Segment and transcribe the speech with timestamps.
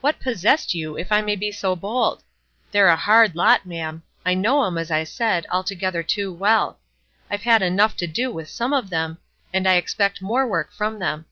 [0.00, 2.22] "What possessed you, if I may be so bold?
[2.70, 4.04] They're a hard lot, ma'am.
[4.24, 6.78] I know them, as I said, altogether too well.
[7.28, 9.18] I've had enough to do with some of them;
[9.52, 11.26] and I expect more work from them.